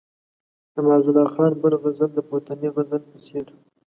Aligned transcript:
د 0.73 0.75
معزالله 0.85 1.27
خان 1.33 1.51
بل 1.61 1.73
غزل 1.81 2.09
د 2.13 2.19
پورتني 2.27 2.69
غزل 2.75 3.01
په 3.11 3.17
څېر. 3.25 3.45